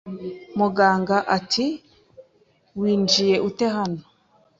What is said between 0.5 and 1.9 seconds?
Muganga ati